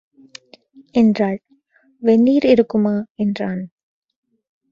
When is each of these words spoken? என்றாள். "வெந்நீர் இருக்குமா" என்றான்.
என்றாள். 0.91 1.37
"வெந்நீர் 2.01 2.45
இருக்குமா" 2.45 3.05
என்றான். 3.15 3.61